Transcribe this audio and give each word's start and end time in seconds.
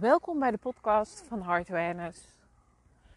Welkom 0.00 0.38
bij 0.38 0.50
de 0.50 0.58
podcast 0.58 1.24
van 1.28 1.42
Heart. 1.42 2.34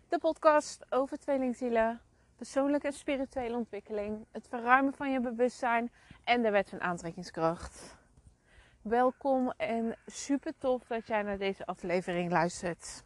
De 0.10 0.20
podcast 0.20 0.86
over 0.90 1.20
tweelingzielen, 1.20 2.02
persoonlijke 2.36 2.88
en 2.88 2.94
spirituele 2.94 3.56
ontwikkeling, 3.56 4.26
het 4.32 4.48
verruimen 4.48 4.94
van 4.94 5.12
je 5.12 5.20
bewustzijn 5.20 5.92
en 6.24 6.42
de 6.42 6.50
wet 6.50 6.70
van 6.70 6.82
aantrekkingskracht. 6.82 7.98
Welkom 8.82 9.52
en 9.58 9.96
super 10.06 10.54
tof 10.58 10.84
dat 10.88 11.08
jij 11.08 11.22
naar 11.22 11.38
deze 11.38 11.66
aflevering 11.66 12.32
luistert. 12.32 13.04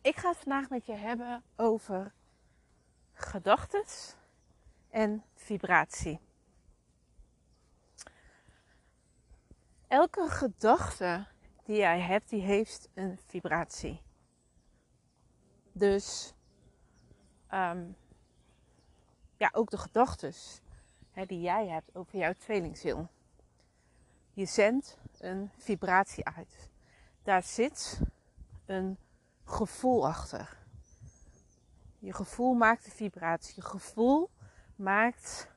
Ik 0.00 0.16
ga 0.16 0.28
het 0.28 0.38
vandaag 0.38 0.68
met 0.68 0.86
je 0.86 0.94
hebben 0.94 1.42
over 1.56 2.12
gedachten 3.12 3.84
en 4.90 5.24
vibratie. 5.34 6.20
Elke 9.88 10.28
gedachte 10.28 11.26
die 11.70 11.78
jij 11.78 12.00
hebt, 12.00 12.28
die 12.28 12.42
heeft 12.42 12.88
een 12.94 13.18
vibratie. 13.26 14.02
Dus 15.72 16.34
um, 17.52 17.96
ja, 19.36 19.50
ook 19.52 19.70
de 19.70 19.78
gedachten 19.78 20.34
die 21.26 21.40
jij 21.40 21.68
hebt 21.68 21.94
over 21.94 22.18
jouw 22.18 22.32
tweelingziel. 22.32 23.08
Je 24.32 24.44
zendt 24.44 24.98
een 25.18 25.50
vibratie 25.56 26.24
uit. 26.24 26.68
Daar 27.22 27.42
zit 27.42 28.00
een 28.66 28.98
gevoel 29.44 30.06
achter. 30.06 30.58
Je 31.98 32.12
gevoel 32.12 32.54
maakt 32.54 32.84
de 32.84 32.90
vibratie. 32.90 33.54
Je 33.56 33.62
gevoel 33.62 34.30
maakt 34.76 35.48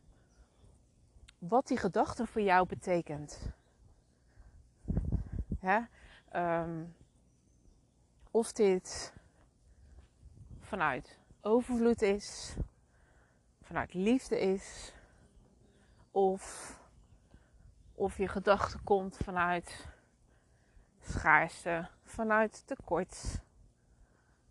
wat 1.37 1.67
die 1.67 1.77
gedachte 1.77 2.27
voor 2.27 2.41
jou 2.41 2.67
betekent. 2.67 3.39
Ja? 5.61 5.89
Um, 6.35 6.95
of 8.31 8.51
dit 8.51 9.13
vanuit 10.59 11.19
overvloed 11.41 12.01
is, 12.01 12.55
vanuit 13.61 13.93
liefde 13.93 14.39
is, 14.39 14.93
of, 16.11 16.73
of 17.95 18.17
je 18.17 18.27
gedachte 18.27 18.79
komt 18.83 19.17
vanuit 19.17 19.87
schaarste, 21.01 21.89
vanuit 22.03 22.67
tekort, 22.67 23.41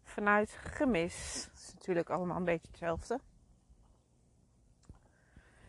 vanuit 0.02 0.50
gemis. 0.50 1.44
Dat 1.44 1.58
is 1.58 1.74
natuurlijk 1.74 2.10
allemaal 2.10 2.36
een 2.36 2.44
beetje 2.44 2.68
hetzelfde. 2.68 3.20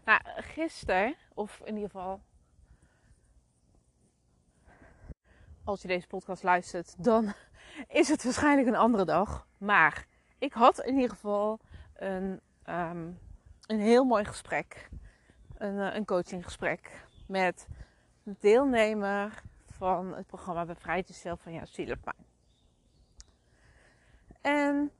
Nou, 0.05 0.21
gisteren, 0.41 1.15
of 1.33 1.59
in 1.59 1.75
ieder 1.75 1.89
geval 1.89 2.21
als 5.63 5.81
je 5.81 5.87
deze 5.87 6.07
podcast 6.07 6.43
luistert, 6.43 7.03
dan 7.03 7.33
is 7.87 8.07
het 8.07 8.23
waarschijnlijk 8.23 8.67
een 8.67 8.75
andere 8.75 9.05
dag. 9.05 9.47
Maar 9.57 10.05
ik 10.37 10.53
had 10.53 10.79
in 10.79 10.93
ieder 10.93 11.09
geval 11.09 11.59
een, 11.93 12.41
um, 12.69 13.19
een 13.65 13.79
heel 13.79 14.03
mooi 14.03 14.25
gesprek. 14.25 14.89
Een, 15.57 15.75
uh, 15.75 15.95
een 15.95 16.05
coachinggesprek 16.05 17.05
met 17.27 17.67
een 18.23 18.37
deelnemer 18.39 19.43
van 19.69 20.15
het 20.15 20.27
programma 20.27 20.65
Bevrijd 20.65 21.07
jezelf 21.07 21.41
van 21.41 21.53
jouw 21.53 21.65
zielenpijn. 21.65 22.25
En 24.41 24.91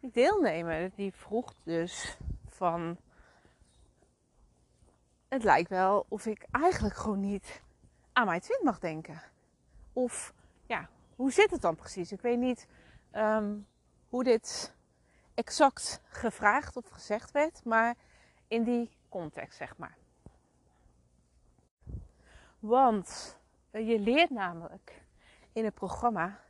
die 0.00 0.10
deelnemer 0.10 0.90
die 0.94 1.12
vroeg 1.12 1.54
dus 1.62 2.16
van... 2.48 2.96
Het 5.28 5.44
lijkt 5.44 5.68
wel 5.68 6.06
of 6.08 6.26
ik 6.26 6.46
eigenlijk 6.50 6.96
gewoon 6.96 7.20
niet 7.20 7.61
aan 8.12 8.26
mijn 8.26 8.40
twin 8.40 8.60
mag 8.62 8.78
denken. 8.78 9.22
Of 9.92 10.34
ja, 10.66 10.88
hoe 11.16 11.32
zit 11.32 11.50
het 11.50 11.60
dan 11.60 11.76
precies? 11.76 12.12
Ik 12.12 12.20
weet 12.20 12.38
niet 12.38 12.66
um, 13.12 13.66
hoe 14.08 14.24
dit 14.24 14.74
exact 15.34 16.00
gevraagd 16.08 16.76
of 16.76 16.88
gezegd 16.88 17.30
werd, 17.30 17.64
maar 17.64 17.94
in 18.48 18.62
die 18.62 18.90
context 19.08 19.58
zeg 19.58 19.76
maar. 19.76 19.96
Want 22.58 23.38
eh, 23.70 23.88
je 23.88 23.98
leert 23.98 24.30
namelijk 24.30 25.02
in 25.52 25.64
het 25.64 25.74
programma 25.74 26.40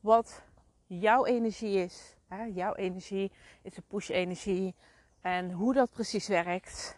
wat 0.00 0.42
jouw 0.86 1.24
energie 1.24 1.78
is. 1.78 2.16
Jouw 2.54 2.74
energie 2.74 3.32
is 3.62 3.76
een 3.76 3.86
push-energie 3.86 4.74
en 5.20 5.50
hoe 5.50 5.74
dat 5.74 5.90
precies 5.90 6.28
werkt. 6.28 6.96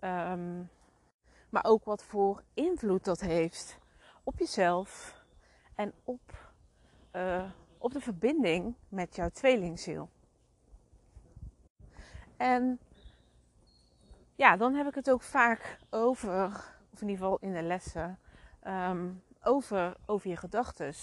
Um, 0.00 0.70
maar 1.50 1.64
ook 1.64 1.84
wat 1.84 2.04
voor 2.04 2.42
invloed 2.54 3.04
dat 3.04 3.20
heeft 3.20 3.78
op 4.22 4.38
jezelf 4.38 5.18
en 5.74 5.92
op, 6.04 6.52
uh, 7.12 7.50
op 7.78 7.92
de 7.92 8.00
verbinding 8.00 8.74
met 8.88 9.16
jouw 9.16 9.28
tweelingziel. 9.28 10.08
En 12.36 12.80
ja, 14.34 14.56
dan 14.56 14.74
heb 14.74 14.86
ik 14.86 14.94
het 14.94 15.10
ook 15.10 15.22
vaak 15.22 15.78
over, 15.90 16.46
of 16.92 17.00
in 17.00 17.08
ieder 17.08 17.24
geval 17.24 17.38
in 17.40 17.52
de 17.52 17.62
lessen, 17.62 18.18
um, 18.66 19.22
over, 19.42 19.96
over 20.06 20.30
je 20.30 20.36
gedachten. 20.36 20.94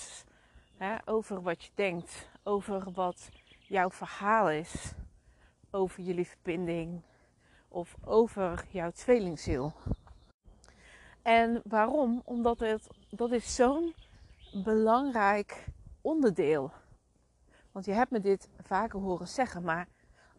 Over 1.06 1.42
wat 1.42 1.64
je 1.64 1.72
denkt, 1.76 2.30
over 2.44 2.92
wat 2.92 3.30
jouw 3.60 3.90
verhaal 3.90 4.50
is, 4.50 4.94
over 5.72 6.04
jullie 6.04 6.28
verbinding 6.28 7.02
of 7.68 7.96
over 8.04 8.66
jouw 8.70 8.92
tweelingziel. 8.92 9.74
En 11.28 11.62
waarom? 11.64 12.22
Omdat 12.26 12.60
het, 12.60 12.88
dat 13.10 13.32
is 13.32 13.56
zo'n 13.56 13.96
belangrijk 14.64 15.66
onderdeel. 16.02 16.72
Want 17.72 17.86
je 17.86 17.92
hebt 17.92 18.12
me 18.12 18.20
dit 18.20 18.50
vaker 18.62 19.00
horen 19.00 19.28
zeggen, 19.28 19.64
maar 19.64 19.88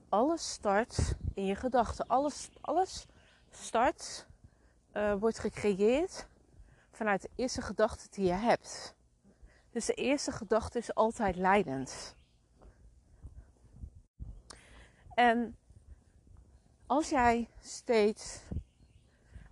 alles 0.09 0.50
start 0.50 1.15
in 1.34 1.44
je 1.44 1.54
gedachten. 1.54 2.06
Alles, 2.06 2.49
alles 2.60 3.06
start, 3.50 4.26
uh, 4.93 5.15
wordt 5.15 5.38
gecreëerd 5.38 6.26
vanuit 6.91 7.22
de 7.22 7.31
eerste 7.34 7.62
gedachte 7.62 8.06
die 8.10 8.25
je 8.25 8.32
hebt. 8.32 8.94
Dus 9.70 9.87
de 9.87 9.94
eerste 9.94 10.32
gedachte 10.32 10.78
is 10.78 10.94
altijd 10.94 11.37
leidend. 11.37 12.16
En 15.15 15.56
als 16.87 17.09
jij 17.09 17.49
steeds 17.60 18.41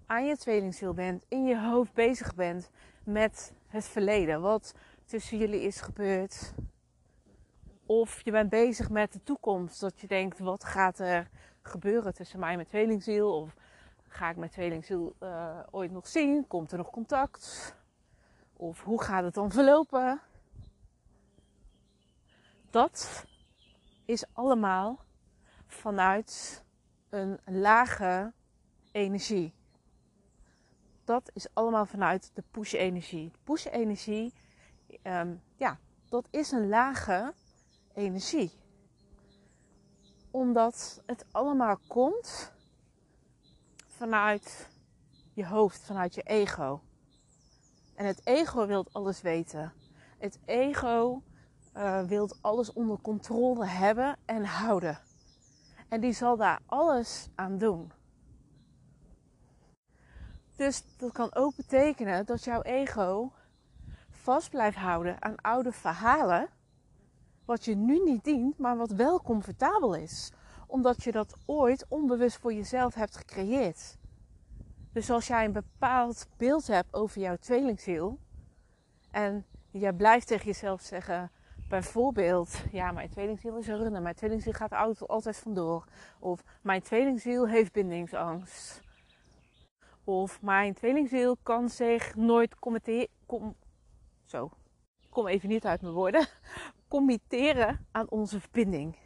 aan 0.06 0.26
je 0.26 0.36
tweelingziel 0.36 0.94
bent, 0.94 1.24
in 1.28 1.44
je 1.44 1.60
hoofd 1.60 1.92
bezig 1.92 2.34
bent 2.34 2.70
met 3.04 3.52
het 3.66 3.84
verleden, 3.84 4.40
wat 4.40 4.74
tussen 5.04 5.38
jullie 5.38 5.60
is 5.60 5.80
gebeurd. 5.80 6.54
Of 7.86 8.20
je 8.20 8.30
bent 8.30 8.50
bezig 8.50 8.90
met 8.90 9.12
de 9.12 9.22
toekomst, 9.22 9.80
dat 9.80 10.00
je 10.00 10.06
denkt, 10.06 10.38
wat 10.38 10.64
gaat 10.64 10.98
er 10.98 11.30
gebeuren 11.62 12.14
tussen 12.14 12.38
mij 12.38 12.50
en 12.50 12.56
mijn 12.56 12.68
tweelingziel? 12.68 13.40
Of 13.40 13.54
ga 14.08 14.30
ik 14.30 14.36
mijn 14.36 14.50
tweelingziel 14.50 15.14
uh, 15.20 15.58
ooit 15.70 15.90
nog 15.90 16.06
zien? 16.06 16.46
Komt 16.46 16.72
er 16.72 16.78
nog 16.78 16.90
contact? 16.90 17.74
Of 18.52 18.82
hoe 18.82 19.02
gaat 19.02 19.24
het 19.24 19.34
dan 19.34 19.50
verlopen? 19.50 20.20
Dat 22.70 23.24
is 24.04 24.24
allemaal 24.32 25.04
vanuit 25.66 26.64
een 27.08 27.38
lage 27.44 28.32
energie 28.92 29.54
dat 31.06 31.30
is 31.34 31.46
allemaal 31.52 31.86
vanuit 31.86 32.30
de 32.34 32.42
push-energie. 32.50 33.30
Push-energie, 33.44 34.34
um, 35.02 35.42
ja, 35.56 35.78
dat 36.08 36.28
is 36.30 36.50
een 36.50 36.68
lage 36.68 37.34
energie. 37.94 38.52
Omdat 40.30 41.02
het 41.06 41.24
allemaal 41.30 41.78
komt 41.88 42.52
vanuit 43.86 44.68
je 45.32 45.46
hoofd, 45.46 45.84
vanuit 45.84 46.14
je 46.14 46.22
ego. 46.22 46.80
En 47.94 48.06
het 48.06 48.20
ego 48.24 48.66
wil 48.66 48.86
alles 48.92 49.20
weten. 49.20 49.72
Het 50.18 50.38
ego 50.44 51.22
uh, 51.76 52.02
wil 52.02 52.30
alles 52.40 52.72
onder 52.72 53.00
controle 53.00 53.66
hebben 53.66 54.16
en 54.24 54.44
houden. 54.44 54.98
En 55.88 56.00
die 56.00 56.12
zal 56.12 56.36
daar 56.36 56.60
alles 56.66 57.28
aan 57.34 57.58
doen. 57.58 57.92
Dus 60.56 60.82
dat 60.96 61.12
kan 61.12 61.34
ook 61.34 61.56
betekenen 61.56 62.26
dat 62.26 62.44
jouw 62.44 62.62
ego 62.62 63.32
vast 64.10 64.50
blijft 64.50 64.76
houden 64.76 65.22
aan 65.22 65.36
oude 65.36 65.72
verhalen. 65.72 66.48
Wat 67.44 67.64
je 67.64 67.74
nu 67.74 68.02
niet 68.04 68.24
dient, 68.24 68.58
maar 68.58 68.76
wat 68.76 68.90
wel 68.90 69.22
comfortabel 69.22 69.94
is. 69.94 70.32
Omdat 70.66 71.02
je 71.02 71.12
dat 71.12 71.36
ooit 71.46 71.86
onbewust 71.88 72.38
voor 72.38 72.52
jezelf 72.52 72.94
hebt 72.94 73.16
gecreëerd. 73.16 73.96
Dus 74.92 75.10
als 75.10 75.26
jij 75.26 75.44
een 75.44 75.52
bepaald 75.52 76.26
beeld 76.36 76.66
hebt 76.66 76.94
over 76.94 77.20
jouw 77.20 77.36
tweelingziel. 77.36 78.18
En 79.10 79.46
jij 79.70 79.92
blijft 79.92 80.26
tegen 80.26 80.46
jezelf 80.46 80.80
zeggen, 80.80 81.30
bijvoorbeeld, 81.68 82.56
ja, 82.72 82.92
mijn 82.92 83.10
tweelingziel 83.10 83.56
is 83.56 83.66
een 83.66 83.78
runner, 83.78 84.02
mijn 84.02 84.14
tweelingziel 84.14 84.52
gaat 84.52 84.72
altijd 85.08 85.36
vandoor. 85.36 85.84
Of 86.18 86.42
mijn 86.62 86.82
tweelingziel 86.82 87.48
heeft 87.48 87.72
bindingsangst. 87.72 88.84
Of 90.08 90.42
mijn 90.42 90.74
tweelingziel 90.74 91.36
kan 91.42 91.68
zich 91.68 92.14
nooit 92.14 92.54
zo, 94.24 94.50
ik 95.00 95.10
kom 95.10 95.26
even 95.26 95.48
niet 95.48 95.66
uit 95.66 95.80
mijn 95.82 95.94
woorden, 95.94 96.26
committeren 96.88 97.86
aan 97.90 98.10
onze 98.10 98.40
verbinding. 98.40 98.96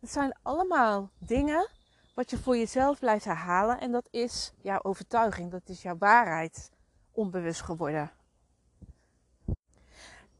Het 0.00 0.10
zijn 0.10 0.38
allemaal 0.42 1.10
dingen 1.18 1.68
wat 2.14 2.30
je 2.30 2.38
voor 2.38 2.56
jezelf 2.56 2.98
blijft 2.98 3.24
herhalen 3.24 3.80
en 3.80 3.92
dat 3.92 4.08
is 4.10 4.52
jouw 4.62 4.82
overtuiging, 4.82 5.50
dat 5.50 5.68
is 5.68 5.82
jouw 5.82 5.98
waarheid 5.98 6.70
onbewust 7.12 7.62
geworden. 7.62 8.10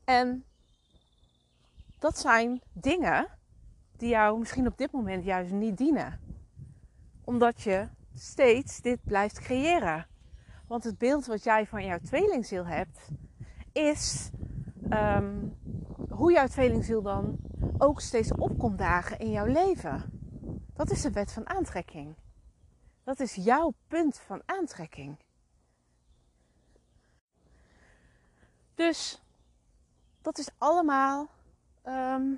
En 0.04 0.44
dat 1.98 2.18
zijn 2.18 2.62
dingen 2.72 3.28
die 3.96 4.08
jou 4.08 4.38
misschien 4.38 4.66
op 4.66 4.78
dit 4.78 4.92
moment 4.92 5.24
juist 5.24 5.52
niet 5.52 5.76
dienen. 5.76 6.20
Omdat 7.24 7.62
je 7.62 7.88
steeds 8.18 8.80
dit 8.80 8.98
blijft 9.04 9.40
creëren. 9.40 10.06
Want 10.66 10.84
het 10.84 10.98
beeld 10.98 11.26
wat 11.26 11.44
jij 11.44 11.66
van 11.66 11.84
jouw 11.84 11.98
tweelingziel 11.98 12.66
hebt, 12.66 13.08
is 13.72 14.30
ehm, 14.88 15.48
hoe 16.10 16.32
jouw 16.32 16.46
tweelingziel 16.46 17.02
dan 17.02 17.38
ook 17.78 18.00
steeds 18.00 18.32
opkomt 18.32 18.78
dagen 18.78 19.18
in 19.18 19.30
jouw 19.30 19.46
leven. 19.46 20.02
Dat 20.74 20.90
is 20.90 21.02
de 21.02 21.10
wet 21.10 21.32
van 21.32 21.48
aantrekking. 21.48 22.14
Dat 23.04 23.20
is 23.20 23.34
jouw 23.34 23.74
punt 23.88 24.18
van 24.18 24.42
aantrekking. 24.46 25.16
Dus 28.74 29.22
dat 30.22 30.38
is 30.38 30.50
allemaal 30.58 31.28
ehm, 31.82 32.32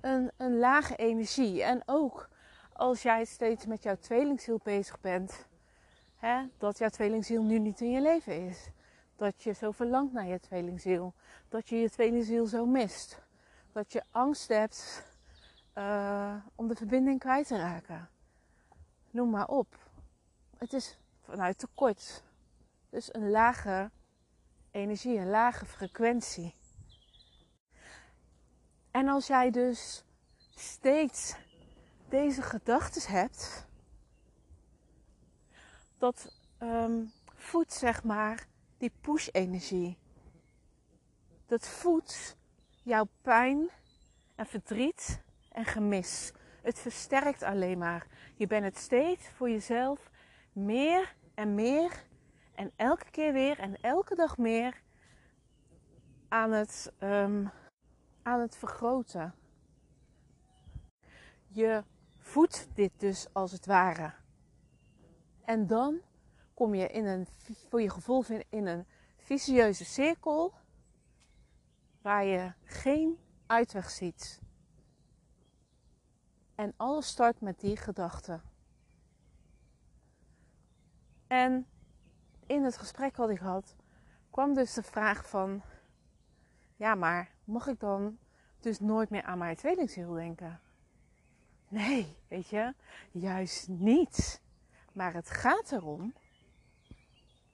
een, 0.00 0.32
een 0.36 0.58
lage 0.58 0.96
energie. 0.96 1.62
En 1.62 1.82
ook 1.86 2.28
als 2.74 3.02
jij 3.02 3.24
steeds 3.24 3.66
met 3.66 3.82
jouw 3.82 3.96
tweelingziel 3.96 4.60
bezig 4.62 5.00
bent, 5.00 5.46
hè, 6.16 6.46
dat 6.58 6.78
jouw 6.78 6.88
tweelingziel 6.88 7.42
nu 7.42 7.58
niet 7.58 7.80
in 7.80 7.90
je 7.90 8.00
leven 8.00 8.48
is. 8.48 8.70
Dat 9.16 9.42
je 9.42 9.52
zo 9.52 9.70
verlangt 9.70 10.12
naar 10.12 10.26
je 10.26 10.40
tweelingziel. 10.40 11.14
Dat 11.48 11.68
je 11.68 11.76
je 11.76 11.90
tweelingziel 11.90 12.46
zo 12.46 12.66
mist. 12.66 13.22
Dat 13.72 13.92
je 13.92 14.02
angst 14.10 14.48
hebt 14.48 15.04
uh, 15.74 16.36
om 16.54 16.68
de 16.68 16.74
verbinding 16.74 17.18
kwijt 17.18 17.46
te 17.46 17.56
raken. 17.56 18.08
Noem 19.10 19.30
maar 19.30 19.48
op. 19.48 19.76
Het 20.58 20.72
is 20.72 20.98
vanuit 21.22 21.58
tekort. 21.58 22.22
Dus 22.90 23.14
een 23.14 23.30
lage 23.30 23.90
energie, 24.70 25.18
een 25.18 25.30
lage 25.30 25.66
frequentie. 25.66 26.54
En 28.90 29.08
als 29.08 29.26
jij 29.26 29.50
dus 29.50 30.04
steeds 30.54 31.36
deze 32.14 32.42
gedachten 32.42 33.12
hebt, 33.12 33.66
dat 35.98 36.32
um, 36.62 37.12
voedt 37.34 37.72
zeg 37.72 38.04
maar 38.04 38.46
die 38.78 38.92
push-energie. 39.00 39.98
Dat 41.46 41.68
voedt 41.68 42.36
jouw 42.82 43.08
pijn 43.22 43.70
en 44.34 44.46
verdriet 44.46 45.22
en 45.48 45.64
gemis. 45.64 46.32
Het 46.62 46.78
versterkt 46.78 47.42
alleen 47.42 47.78
maar. 47.78 48.06
Je 48.36 48.46
bent 48.46 48.64
het 48.64 48.78
steeds 48.78 49.28
voor 49.28 49.50
jezelf 49.50 50.10
meer 50.52 51.14
en 51.34 51.54
meer 51.54 52.04
en 52.54 52.72
elke 52.76 53.10
keer 53.10 53.32
weer 53.32 53.58
en 53.58 53.80
elke 53.80 54.14
dag 54.14 54.38
meer 54.38 54.82
aan 56.28 56.50
het, 56.50 56.92
um, 57.00 57.50
aan 58.22 58.40
het 58.40 58.56
vergroten. 58.56 59.34
Je 61.46 61.84
voedt 62.24 62.68
dit 62.74 62.92
dus 62.96 63.26
als 63.32 63.52
het 63.52 63.66
ware. 63.66 64.12
En 65.44 65.66
dan 65.66 66.00
kom 66.54 66.74
je 66.74 66.88
in 66.88 67.06
een, 67.06 67.26
voor 67.68 67.82
je 67.82 67.90
gevoel 67.90 68.24
in 68.48 68.66
een 68.66 68.86
vicieuze 69.16 69.84
cirkel 69.84 70.54
waar 72.02 72.24
je 72.24 72.52
geen 72.64 73.18
uitweg 73.46 73.90
ziet. 73.90 74.40
En 76.54 76.74
alles 76.76 77.06
start 77.06 77.40
met 77.40 77.60
die 77.60 77.76
gedachte. 77.76 78.40
En 81.26 81.66
in 82.46 82.64
het 82.64 82.76
gesprek 82.76 83.16
wat 83.16 83.30
ik 83.30 83.38
had, 83.38 83.76
kwam 84.30 84.54
dus 84.54 84.74
de 84.74 84.82
vraag 84.82 85.28
van: 85.28 85.62
ja, 86.76 86.94
maar 86.94 87.30
mag 87.44 87.66
ik 87.66 87.80
dan 87.80 88.18
dus 88.60 88.80
nooit 88.80 89.10
meer 89.10 89.22
aan 89.22 89.38
mijn 89.38 89.56
tweelingziel 89.56 90.12
denken? 90.12 90.60
Nee, 91.68 92.16
weet 92.28 92.48
je, 92.48 92.74
juist 93.10 93.68
niet. 93.68 94.40
Maar 94.92 95.14
het 95.14 95.30
gaat 95.30 95.72
erom 95.72 96.14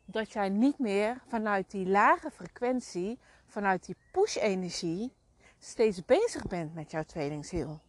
dat 0.04 0.32
jij 0.32 0.48
niet 0.48 0.78
meer 0.78 1.22
vanuit 1.28 1.70
die 1.70 1.86
lage 1.86 2.30
frequentie, 2.30 3.18
vanuit 3.46 3.86
die 3.86 3.96
push-energie, 4.12 5.12
steeds 5.58 6.04
bezig 6.04 6.46
bent 6.46 6.74
met 6.74 6.90
jouw 6.90 7.04
tweelingziel. 7.04 7.80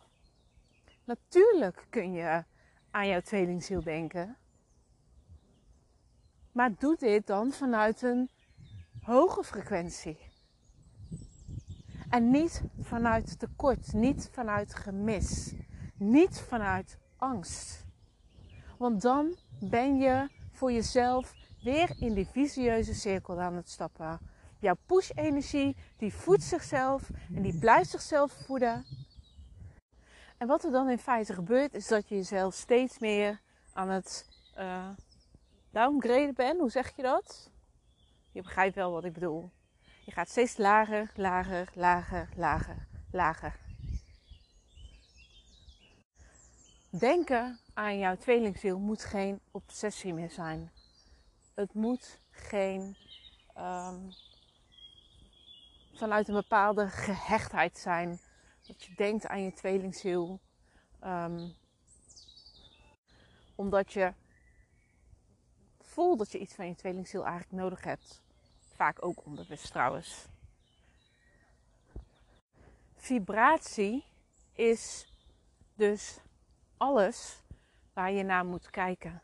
Natuurlijk 1.04 1.86
kun 1.90 2.14
je 2.14 2.44
aan 2.92 3.08
jouw 3.08 3.22
tweelingziel 3.22 3.84
denken. 3.84 4.38
Maar 6.52 6.76
doe 6.78 6.96
dit 6.98 7.28
dan 7.28 7.52
vanuit 7.52 8.02
een 8.02 8.30
hoge 9.02 9.44
frequentie. 9.44 10.18
En 12.10 12.32
niet 12.32 12.62
vanuit 12.80 13.40
tekort, 13.40 13.94
niet 13.94 14.30
vanuit 14.32 14.76
gemis, 14.76 15.54
niet 16.02 16.40
vanuit 16.40 16.98
angst. 17.18 17.86
Want 18.78 19.02
dan 19.02 19.36
ben 19.60 19.98
je 19.98 20.28
voor 20.52 20.72
jezelf 20.72 21.34
weer 21.64 21.96
in 22.00 22.14
die 22.14 22.28
visieuze 22.28 22.94
cirkel 22.94 23.42
aan 23.42 23.56
het 23.56 23.70
stappen. 23.70 24.20
Jouw 24.60 24.78
push-energie, 24.86 25.76
die 25.98 26.14
voedt 26.14 26.44
zichzelf 26.44 27.10
en 27.36 27.42
die 27.42 27.60
blijft 27.60 27.90
zichzelf 27.90 28.32
voeden. 28.46 28.86
En 30.38 30.48
wat 30.48 30.64
er 30.64 30.72
dan 30.72 30.90
in 30.90 30.98
feite 30.98 31.34
gebeurt, 31.34 31.74
is 31.74 31.88
dat 31.88 32.10
je 32.10 32.16
jezelf 32.16 32.54
steeds 32.54 33.00
meer 33.00 33.42
aan 33.74 33.90
het 33.90 34.30
uh, 34.58 34.90
downgraden 35.72 36.34
bent. 36.34 36.60
Hoe 36.60 36.70
zeg 36.70 36.96
je 36.96 37.02
dat? 37.02 37.52
Je 38.32 38.42
begrijpt 38.42 38.76
wel 38.76 38.92
wat 38.92 39.04
ik 39.04 39.14
bedoel. 39.14 39.52
Je 40.06 40.12
gaat 40.12 40.30
steeds 40.30 40.58
lager, 40.58 41.12
lager, 41.16 41.72
lager, 41.76 42.30
lager, 42.36 42.88
lager. 43.12 43.61
Denken 47.00 47.60
aan 47.74 47.98
jouw 47.98 48.16
tweelingziel 48.16 48.80
moet 48.80 49.04
geen 49.04 49.40
obsessie 49.52 50.14
meer 50.14 50.30
zijn. 50.30 50.72
Het 51.54 51.74
moet 51.74 52.20
geen 52.32 52.98
um, 53.58 54.14
vanuit 55.94 56.28
een 56.28 56.34
bepaalde 56.34 56.88
gehechtheid 56.90 57.78
zijn 57.78 58.20
dat 58.68 58.84
je 58.84 58.94
denkt 58.96 59.28
aan 59.28 59.42
je 59.42 59.54
tweelingziel. 59.54 60.40
Um, 61.04 61.56
omdat 63.56 63.94
je 63.94 64.14
voelt 65.80 66.18
dat 66.18 66.32
je 66.32 66.40
iets 66.40 66.56
van 66.56 66.68
je 66.68 66.76
tweelingziel 66.76 67.26
eigenlijk 67.26 67.52
nodig 67.62 67.84
hebt. 67.84 68.22
Vaak 68.76 69.06
ook 69.06 69.26
onbewust 69.26 69.72
trouwens. 69.72 70.26
Vibratie 72.96 74.06
is 74.54 75.08
dus 75.76 76.20
alles 76.82 77.44
waar 77.94 78.12
je 78.12 78.24
naar 78.24 78.46
moet 78.46 78.70
kijken. 78.70 79.22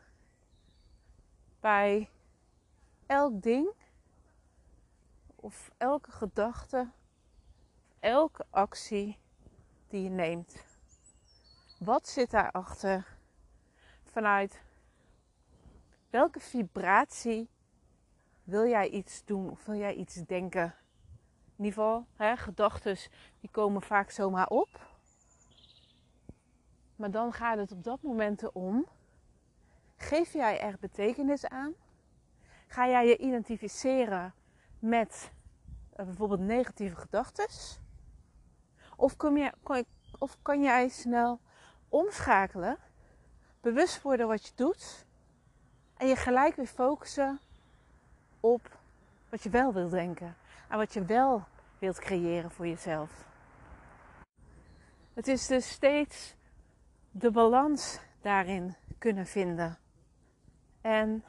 Bij 1.60 2.10
elk 3.06 3.42
ding 3.42 3.72
of 5.36 5.70
elke 5.76 6.10
gedachte, 6.10 6.90
elke 8.00 8.46
actie 8.50 9.18
die 9.88 10.02
je 10.02 10.08
neemt. 10.08 10.64
Wat 11.78 12.08
zit 12.08 12.30
daarachter? 12.30 13.16
Vanuit 14.04 14.62
welke 16.10 16.40
vibratie 16.40 17.48
wil 18.44 18.66
jij 18.66 18.88
iets 18.88 19.24
doen 19.24 19.50
of 19.50 19.64
wil 19.64 19.76
jij 19.76 19.94
iets 19.94 20.14
denken? 20.14 20.74
In 21.56 21.64
ieder 21.64 21.72
geval, 21.72 22.36
gedachten 22.36 22.96
die 23.40 23.50
komen 23.50 23.82
vaak 23.82 24.10
zomaar 24.10 24.48
op. 24.48 24.87
Maar 26.98 27.10
dan 27.10 27.32
gaat 27.32 27.58
het 27.58 27.72
op 27.72 27.84
dat 27.84 28.02
moment 28.02 28.42
erom. 28.42 28.86
Geef 29.96 30.32
jij 30.32 30.60
er 30.60 30.76
betekenis 30.80 31.46
aan? 31.46 31.74
Ga 32.66 32.88
jij 32.88 33.06
je 33.06 33.16
identificeren 33.16 34.34
met 34.78 35.32
uh, 35.96 36.04
bijvoorbeeld 36.04 36.40
negatieve 36.40 36.96
gedachten? 36.96 37.46
Of, 38.96 39.16
of 40.18 40.38
kan 40.42 40.62
jij 40.62 40.88
snel 40.88 41.40
omschakelen, 41.88 42.78
bewust 43.60 44.02
worden 44.02 44.28
wat 44.28 44.46
je 44.46 44.52
doet 44.54 45.06
en 45.96 46.06
je 46.06 46.16
gelijk 46.16 46.56
weer 46.56 46.66
focussen 46.66 47.40
op 48.40 48.78
wat 49.28 49.42
je 49.42 49.50
wel 49.50 49.72
wilt 49.72 49.90
denken 49.90 50.36
en 50.68 50.78
wat 50.78 50.92
je 50.92 51.04
wel 51.04 51.44
wilt 51.78 51.98
creëren 51.98 52.50
voor 52.50 52.66
jezelf. 52.66 53.26
Het 55.14 55.28
is 55.28 55.46
dus 55.46 55.68
steeds 55.70 56.36
de 57.18 57.30
balans 57.30 58.00
daarin 58.20 58.74
kunnen 58.98 59.26
vinden. 59.26 59.78
En 60.80 61.24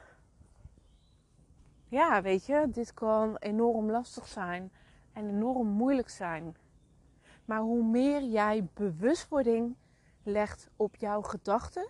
ja, 1.87 2.21
weet 2.21 2.45
je, 2.45 2.67
dit 2.71 2.93
kan 2.93 3.35
enorm 3.37 3.91
lastig 3.91 4.27
zijn 4.27 4.71
en 5.13 5.29
enorm 5.29 5.67
moeilijk 5.67 6.09
zijn. 6.09 6.57
Maar 7.45 7.59
hoe 7.59 7.83
meer 7.83 8.23
jij 8.23 8.67
bewustwording 8.73 9.75
legt 10.23 10.69
op 10.75 10.95
jouw 10.95 11.21
gedachten, 11.21 11.87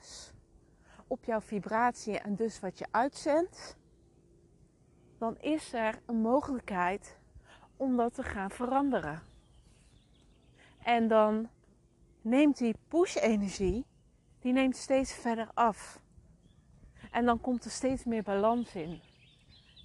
op 1.07 1.23
jouw 1.23 1.41
vibratie 1.41 2.19
en 2.19 2.35
dus 2.35 2.59
wat 2.59 2.77
je 2.77 2.85
uitzendt, 2.91 3.77
dan 5.17 5.37
is 5.37 5.73
er 5.73 6.01
een 6.05 6.21
mogelijkheid 6.21 7.19
om 7.77 7.97
dat 7.97 8.13
te 8.13 8.23
gaan 8.23 8.51
veranderen. 8.51 9.21
En 10.83 11.07
dan 11.07 11.49
neemt 12.21 12.57
die 12.57 12.75
push-energie, 12.87 13.85
die 14.39 14.53
neemt 14.53 14.75
steeds 14.75 15.13
verder 15.13 15.49
af. 15.53 15.99
En 17.11 17.25
dan 17.25 17.41
komt 17.41 17.65
er 17.65 17.71
steeds 17.71 18.03
meer 18.03 18.23
balans 18.23 18.75
in. 18.75 19.01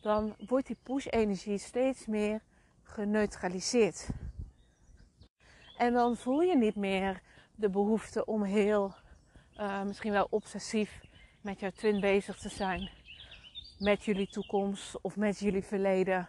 Dan 0.03 0.35
wordt 0.47 0.67
die 0.67 0.77
push-energie 0.83 1.59
steeds 1.59 2.07
meer 2.07 2.41
geneutraliseerd. 2.83 4.09
En 5.77 5.93
dan 5.93 6.17
voel 6.17 6.41
je 6.41 6.57
niet 6.57 6.75
meer 6.77 7.23
de 7.55 7.71
behoefte 7.71 8.25
om 8.25 8.43
heel, 8.43 8.95
uh, 9.57 9.83
misschien 9.83 10.13
wel 10.13 10.27
obsessief 10.31 11.01
met 11.41 11.61
jouw 11.61 11.71
twin 11.71 12.01
bezig 12.01 12.39
te 12.39 12.49
zijn. 12.49 12.91
Met 13.79 14.05
jullie 14.05 14.29
toekomst 14.29 15.01
of 15.01 15.17
met 15.17 15.39
jullie 15.39 15.65
verleden. 15.65 16.29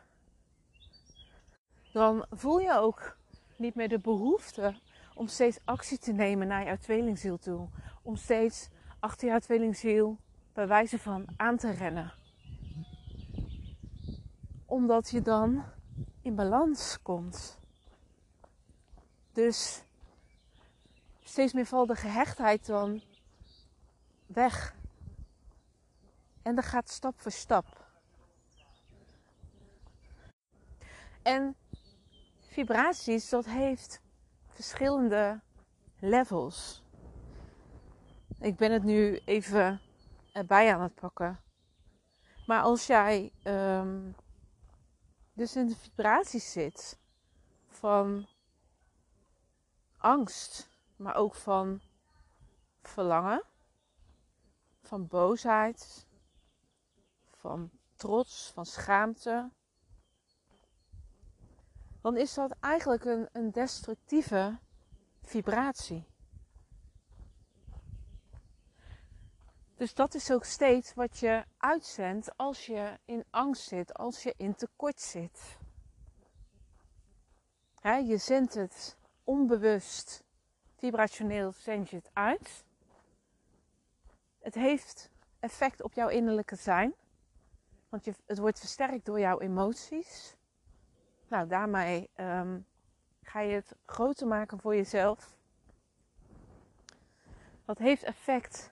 Dan 1.94 2.26
voel 2.30 2.60
je 2.60 2.78
ook 2.78 3.18
niet 3.58 3.76
meer 3.76 3.90
de 3.90 4.00
behoefte 4.00 4.76
om 5.16 5.28
steeds 5.28 5.60
actie 5.64 5.98
te 5.98 6.12
nemen 6.12 6.48
naar 6.48 6.66
jouw 6.66 6.78
tweelingziel 6.78 7.38
toe. 7.38 7.70
Om 8.02 8.16
steeds 8.16 8.70
achter 9.00 9.28
jouw 9.28 9.40
tweelingziel 9.40 10.18
bij 10.54 10.68
wijze 10.68 11.00
van 11.00 11.26
aan 11.38 11.58
te 11.58 11.72
rennen. 11.72 12.14
Omdat 14.66 15.10
je 15.10 15.22
dan 15.22 15.64
in 16.22 16.36
balans 16.36 17.02
komt. 17.02 17.60
Dus 19.32 19.84
steeds 21.24 21.54
meer 21.54 21.66
valt 21.66 21.88
de 21.88 21.96
gehechtheid 21.96 22.66
dan 22.66 23.02
weg. 24.26 24.76
En 26.42 26.56
dat 26.56 26.66
gaat 26.66 26.90
stap 26.90 27.20
voor 27.22 27.32
stap. 27.32 27.86
En 31.22 31.56
vibraties, 32.48 33.30
dat 33.30 33.46
heeft 33.46 34.04
verschillende 34.56 35.42
levels. 36.00 36.84
Ik 38.40 38.56
ben 38.56 38.72
het 38.72 38.84
nu 38.84 39.20
even 39.26 39.82
erbij 40.34 40.74
aan 40.74 40.82
het 40.82 40.96
pakken. 40.96 41.40
Maar 42.46 42.62
als 42.62 42.88
jij 42.88 43.32
um, 43.44 44.16
dus 45.34 45.56
in 45.56 45.68
de 45.68 45.76
vibraties 45.76 46.52
zit 46.52 47.00
van 47.68 48.28
angst, 49.98 50.70
maar 50.96 51.16
ook 51.16 51.36
van 51.36 51.82
verlangen, 52.82 53.44
van 54.82 55.08
boosheid, 55.08 56.08
van 57.32 57.72
trots, 57.96 58.52
van 58.54 58.66
schaamte, 58.66 59.52
dan 62.06 62.18
is 62.18 62.34
dat 62.34 62.56
eigenlijk 62.60 63.06
een, 63.06 63.30
een 63.32 63.52
destructieve 63.52 64.60
vibratie. 65.24 66.08
Dus 69.76 69.94
dat 69.94 70.14
is 70.14 70.32
ook 70.32 70.44
steeds 70.44 70.94
wat 70.94 71.18
je 71.18 71.44
uitzendt 71.58 72.38
als 72.38 72.66
je 72.66 73.00
in 73.06 73.26
angst 73.30 73.68
zit, 73.68 73.94
als 73.94 74.24
je 74.24 74.34
in 74.38 74.56
tekort 74.56 75.02
zit. 75.02 75.58
je 77.82 78.18
zendt 78.18 78.54
het 78.54 78.98
onbewust, 79.24 80.24
vibrationeel 80.78 81.52
zend 81.52 81.90
je 81.90 81.96
het 81.96 82.10
uit. 82.14 82.64
Het 84.40 84.56
heeft 84.56 85.10
effect 85.40 85.82
op 85.82 85.94
jouw 85.94 86.10
innerlijke 86.10 86.56
zijn, 86.56 86.94
want 87.90 88.06
je, 88.06 88.14
het 88.26 88.38
wordt 88.38 88.60
versterkt 88.60 89.06
door 89.06 89.20
jouw 89.20 89.40
emoties. 89.40 90.36
Nou, 91.28 91.48
daarmee 91.48 92.10
ehm, 92.14 92.60
ga 93.22 93.40
je 93.40 93.54
het 93.54 93.76
groter 93.86 94.28
maken 94.28 94.60
voor 94.60 94.76
jezelf. 94.76 95.36
Dat 97.66 97.78
heeft 97.78 98.04
effect 98.04 98.72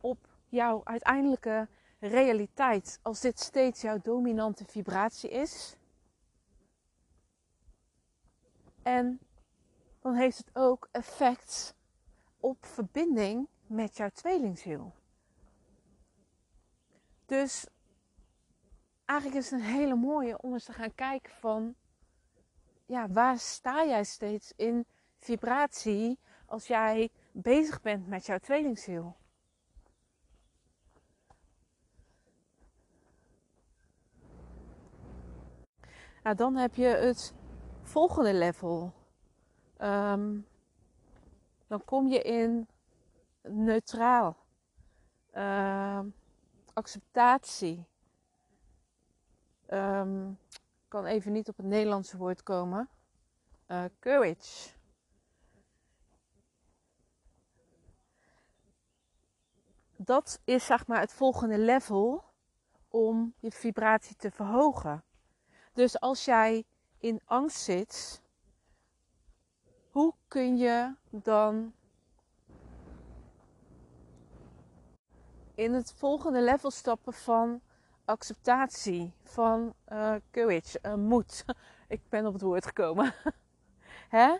op 0.00 0.28
jouw 0.48 0.80
uiteindelijke 0.84 1.68
realiteit 2.00 2.98
als 3.02 3.20
dit 3.20 3.40
steeds 3.40 3.80
jouw 3.80 3.98
dominante 4.02 4.64
vibratie 4.64 5.30
is. 5.30 5.76
En 8.82 9.20
dan 10.00 10.14
heeft 10.14 10.38
het 10.38 10.50
ook 10.52 10.88
effect 10.92 11.74
op 12.40 12.66
verbinding 12.66 13.48
met 13.66 13.96
jouw 13.96 14.10
tweelingziel. 14.10 14.92
Dus 17.26 17.66
eigenlijk 19.08 19.40
is 19.40 19.50
het 19.50 19.60
een 19.60 19.66
hele 19.66 19.94
mooie 19.94 20.40
om 20.40 20.52
eens 20.52 20.64
te 20.64 20.72
gaan 20.72 20.94
kijken 20.94 21.32
van, 21.32 21.74
ja, 22.86 23.08
waar 23.08 23.38
sta 23.38 23.84
jij 23.84 24.04
steeds 24.04 24.52
in 24.56 24.86
vibratie 25.18 26.18
als 26.46 26.66
jij 26.66 27.10
bezig 27.32 27.80
bent 27.80 28.08
met 28.08 28.26
jouw 28.26 28.38
tweelingziel? 28.38 29.16
Nou, 36.22 36.36
dan 36.36 36.56
heb 36.56 36.74
je 36.74 36.86
het 36.86 37.34
volgende 37.82 38.34
level. 38.34 38.92
Um, 39.80 40.46
dan 41.66 41.84
kom 41.84 42.08
je 42.08 42.22
in 42.22 42.68
neutraal, 43.42 44.36
uh, 45.34 46.00
acceptatie, 46.72 47.86
Um, 49.70 50.38
kan 50.88 51.04
even 51.04 51.32
niet 51.32 51.48
op 51.48 51.56
het 51.56 51.66
Nederlandse 51.66 52.16
woord 52.16 52.42
komen. 52.42 52.88
Uh, 53.66 53.84
courage. 54.00 54.70
Dat 59.96 60.40
is 60.44 60.66
zeg 60.66 60.86
maar 60.86 61.00
het 61.00 61.12
volgende 61.12 61.58
level 61.58 62.24
om 62.88 63.34
je 63.38 63.50
vibratie 63.50 64.16
te 64.16 64.30
verhogen. 64.30 65.04
Dus 65.72 66.00
als 66.00 66.24
jij 66.24 66.64
in 66.98 67.20
angst 67.24 67.60
zit, 67.60 68.22
hoe 69.90 70.14
kun 70.28 70.56
je 70.56 70.94
dan 71.10 71.72
in 75.54 75.72
het 75.72 75.92
volgende 75.92 76.42
level 76.42 76.70
stappen 76.70 77.12
van 77.12 77.60
acceptatie, 78.08 79.12
van 79.22 79.74
uh, 79.88 80.14
courage, 80.30 80.78
uh, 80.82 80.94
moed. 80.94 81.44
Ik 81.88 82.00
ben 82.08 82.26
op 82.26 82.32
het 82.32 82.42
woord 82.42 82.66
gekomen. 82.66 83.14
Hè? 84.16 84.36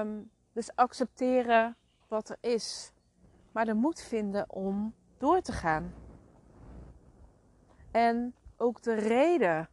Um, 0.00 0.30
dus 0.52 0.74
accepteren 0.74 1.76
wat 2.08 2.28
er 2.28 2.36
is. 2.40 2.92
Maar 3.52 3.64
de 3.64 3.74
moed 3.74 4.00
vinden 4.00 4.50
om 4.50 4.94
door 5.18 5.40
te 5.40 5.52
gaan. 5.52 5.94
En 7.90 8.34
ook 8.56 8.82
de 8.82 8.94
reden. 8.94 9.68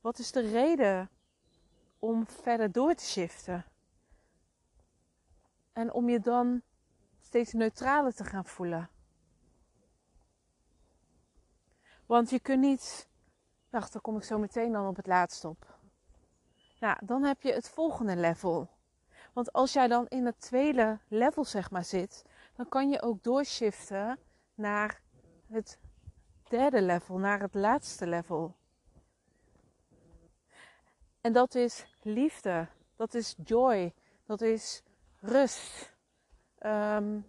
Wat 0.00 0.18
is 0.18 0.32
de 0.32 0.50
reden 0.50 1.10
om 1.98 2.26
verder 2.26 2.72
door 2.72 2.94
te 2.94 3.04
shiften? 3.04 3.64
En 5.72 5.92
om 5.92 6.08
je 6.08 6.20
dan 6.20 6.62
steeds 7.20 7.52
neutraler 7.52 8.14
te 8.14 8.24
gaan 8.24 8.44
voelen. 8.44 8.88
Want 12.06 12.30
je 12.30 12.40
kunt 12.40 12.60
niet. 12.60 13.08
Wacht, 13.70 13.92
dan 13.92 14.02
kom 14.02 14.16
ik 14.16 14.24
zo 14.24 14.38
meteen 14.38 14.72
dan 14.72 14.86
op 14.86 14.96
het 14.96 15.06
laatste 15.06 15.48
op. 15.48 15.78
Nou, 16.80 16.96
dan 17.02 17.22
heb 17.22 17.42
je 17.42 17.52
het 17.52 17.68
volgende 17.68 18.16
level. 18.16 18.68
Want 19.32 19.52
als 19.52 19.72
jij 19.72 19.88
dan 19.88 20.06
in 20.08 20.26
het 20.26 20.40
tweede 20.40 20.98
level 21.08 21.44
zeg 21.44 21.70
maar 21.70 21.84
zit, 21.84 22.24
dan 22.56 22.68
kan 22.68 22.90
je 22.90 23.02
ook 23.02 23.22
doorshiften 23.22 24.18
naar 24.54 25.02
het 25.46 25.78
derde 26.48 26.82
level, 26.82 27.18
naar 27.18 27.40
het 27.40 27.54
laatste 27.54 28.06
level. 28.06 28.54
En 31.20 31.32
dat 31.32 31.54
is 31.54 31.86
liefde, 32.02 32.68
dat 32.96 33.14
is 33.14 33.34
joy, 33.44 33.94
dat 34.26 34.40
is 34.40 34.82
rust. 35.20 35.92
Um, 36.60 37.26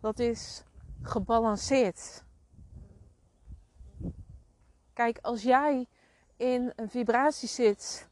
dat 0.00 0.18
is 0.18 0.62
gebalanceerd. 1.02 2.24
Kijk, 4.92 5.18
als 5.22 5.42
jij 5.42 5.86
in 6.36 6.72
een 6.76 6.90
vibratie 6.90 7.48
zit 7.48 8.08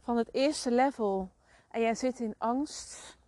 van 0.00 0.16
het 0.16 0.34
eerste 0.34 0.70
level 0.70 1.32
en 1.68 1.80
jij 1.80 1.94
zit 1.94 2.20
in 2.20 2.34
angst 2.38 3.18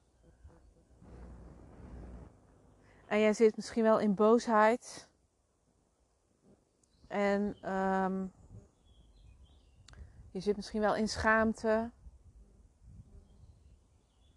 En 3.11 3.21
jij 3.21 3.33
zit 3.33 3.57
misschien 3.57 3.83
wel 3.83 3.99
in 3.99 4.15
boosheid. 4.15 5.09
En 7.07 7.57
ehm, 7.61 8.27
je 10.31 10.41
zit 10.41 10.57
misschien 10.57 10.81
wel 10.81 10.97
in 10.97 11.09
schaamte. 11.09 11.91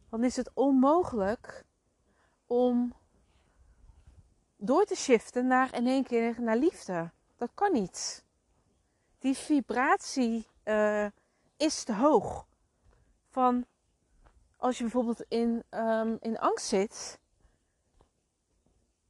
Dan 0.09 0.23
is 0.23 0.35
het 0.35 0.51
onmogelijk 0.53 1.65
om 2.47 2.93
door 4.65 4.85
te 4.85 4.95
shiften 4.95 5.47
naar 5.47 5.75
in 5.75 5.87
één 5.87 6.03
keer 6.03 6.41
naar 6.41 6.57
liefde. 6.57 7.11
Dat 7.35 7.49
kan 7.53 7.73
niet. 7.73 8.23
Die 9.19 9.37
vibratie 9.37 10.47
uh, 10.63 11.05
is 11.57 11.83
te 11.83 11.93
hoog. 11.93 12.47
Van 13.29 13.65
als 14.57 14.77
je 14.77 14.83
bijvoorbeeld 14.83 15.21
in, 15.27 15.63
um, 15.69 16.17
in 16.19 16.39
angst 16.39 16.65
zit, 16.65 17.19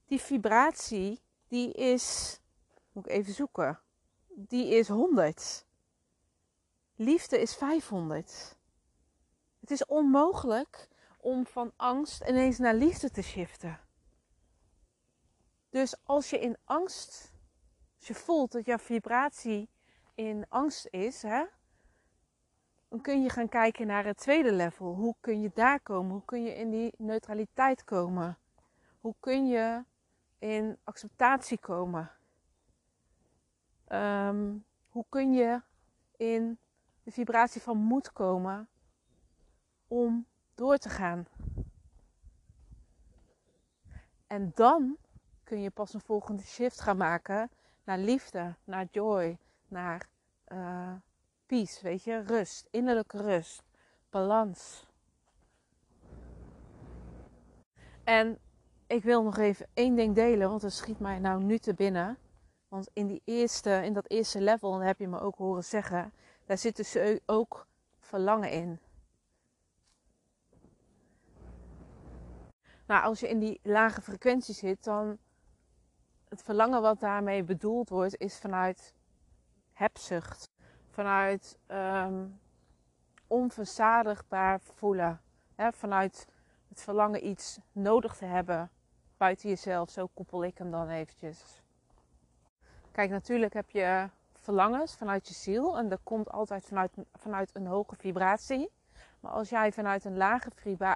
die 0.06 0.22
vibratie, 0.22 1.22
die 1.48 1.72
is, 1.74 2.40
moet 2.92 3.06
ik 3.06 3.12
even 3.12 3.34
zoeken, 3.34 3.80
die 4.28 4.68
is 4.68 4.88
100. 4.88 5.66
Liefde 6.96 7.40
is 7.40 7.56
500. 7.56 8.58
Het 9.60 9.72
is 9.72 9.86
onmogelijk 9.86 10.88
om 11.18 11.46
van 11.46 11.72
angst 11.76 12.24
ineens 12.28 12.58
naar 12.58 12.76
liefde 12.76 13.12
te 13.12 13.22
shiften. 13.22 13.83
Dus 15.74 15.96
als 16.04 16.30
je 16.30 16.40
in 16.40 16.58
angst, 16.64 17.34
als 17.98 18.08
je 18.08 18.14
voelt 18.14 18.52
dat 18.52 18.66
jouw 18.66 18.78
vibratie 18.78 19.70
in 20.16 20.46
angst 20.50 20.88
is, 20.90 21.22
hè, 21.22 21.46
dan 22.88 23.02
kun 23.02 23.22
je 23.22 23.30
gaan 23.30 23.50
kijken 23.50 23.88
naar 23.88 24.06
het 24.06 24.18
tweede 24.18 24.52
level. 24.52 24.94
Hoe 24.94 25.16
kun 25.20 25.42
je 25.42 25.52
daar 25.54 25.80
komen? 25.80 26.12
Hoe 26.12 26.26
kun 26.26 26.44
je 26.44 26.56
in 26.56 26.70
die 26.70 26.94
neutraliteit 26.98 27.84
komen? 27.84 28.38
Hoe 29.00 29.16
kun 29.20 29.48
je 29.48 29.84
in 30.40 30.78
acceptatie 30.84 31.58
komen? 31.58 32.12
Ehm, 33.88 34.58
hoe 34.90 35.06
kun 35.10 35.34
je 35.34 35.62
in 36.18 36.60
de 37.04 37.12
vibratie 37.12 37.62
van 37.62 37.78
moed 37.78 38.12
komen 38.12 38.70
om 39.88 40.26
door 40.56 40.78
te 40.78 40.90
gaan? 40.90 41.28
En 44.28 44.52
dan 44.56 44.98
kun 45.54 45.62
je 45.62 45.70
pas 45.70 45.94
een 45.94 46.02
volgende 46.02 46.44
shift 46.44 46.82
gaan 46.82 46.98
maken 46.98 47.50
naar 47.84 47.98
liefde, 47.98 48.56
naar 48.64 48.88
joy, 48.92 49.38
naar 49.68 50.08
uh, 50.48 50.94
peace, 51.46 51.84
weet 51.84 52.04
je, 52.04 52.22
rust, 52.22 52.68
innerlijke 52.72 53.18
rust, 53.18 53.64
balans. 54.10 54.86
En 58.04 58.40
ik 58.88 59.04
wil 59.04 59.24
nog 59.24 59.38
even 59.38 59.68
één 59.74 59.96
ding 59.96 60.16
delen, 60.16 60.50
want 60.50 60.62
het 60.62 60.74
schiet 60.74 61.00
mij 61.00 61.20
nou 61.20 61.44
nu 61.44 61.58
te 61.58 61.74
binnen. 61.74 62.18
Want 62.68 62.90
in, 62.94 63.08
die 63.08 63.22
eerste, 63.26 63.82
in 63.84 63.94
dat 63.94 64.10
eerste 64.10 64.42
level, 64.42 64.72
dat 64.72 64.82
heb 64.82 65.00
je 65.00 65.08
me 65.08 65.20
ook 65.20 65.36
horen 65.36 65.64
zeggen, 65.64 66.14
daar 66.46 66.58
zit 66.58 66.76
dus 66.76 66.98
ook 67.26 67.68
verlangen 68.00 68.52
in. 68.52 68.80
Nou, 72.86 73.04
als 73.04 73.20
je 73.20 73.30
in 73.30 73.40
die 73.40 73.60
lage 73.64 74.02
frequentie 74.02 74.54
zit, 74.54 74.84
dan 74.84 75.18
het 76.34 76.44
verlangen 76.44 76.82
wat 76.82 77.00
daarmee 77.00 77.44
bedoeld 77.44 77.90
wordt, 77.90 78.18
is 78.18 78.38
vanuit 78.38 78.94
hebzucht. 79.74 80.50
Vanuit 80.90 81.58
um, 81.68 82.40
onverzadigbaar 83.28 84.60
voelen. 84.60 85.22
Vanuit 85.56 86.28
het 86.68 86.82
verlangen 86.82 87.28
iets 87.28 87.60
nodig 87.72 88.16
te 88.16 88.26
hebben 88.26 88.72
buiten 89.18 89.50
jezelf. 89.50 89.90
Zo 89.90 90.08
koppel 90.14 90.44
ik 90.44 90.58
hem 90.58 90.72
dan 90.72 90.90
eventjes. 90.90 91.62
Kijk, 92.92 93.10
natuurlijk 93.10 93.54
heb 93.54 93.70
je 93.70 94.10
verlangens 94.34 94.96
vanuit 94.96 95.28
je 95.28 95.34
ziel. 95.34 95.78
En 95.78 95.90
dat 95.90 96.00
komt 96.04 96.30
altijd 96.32 96.66
vanuit, 96.66 96.92
vanuit 97.14 97.56
een 97.56 97.68
hoge 97.68 97.96
vibratie. 97.96 98.72
Maar 99.20 99.32
als 99.32 99.50
jij 99.50 99.72
vanuit 99.72 100.06
een 100.06 100.18
lage 100.18 100.50